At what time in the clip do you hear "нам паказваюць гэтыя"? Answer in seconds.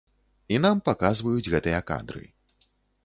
0.65-1.85